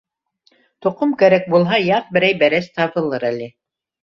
Тоҡом 0.85 1.11
кәрәк 1.19 1.45
булһа, 1.55 1.79
яҙ 1.89 2.09
берәй 2.17 2.39
бәрәс 2.41 2.73
табылыр 2.81 3.29
әле. 3.31 3.53